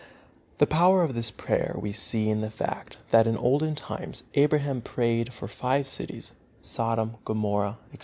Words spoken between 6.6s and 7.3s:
Sodom,